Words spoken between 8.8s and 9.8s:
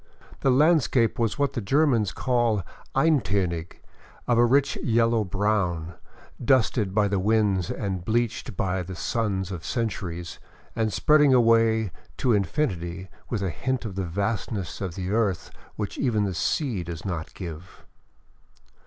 the suns of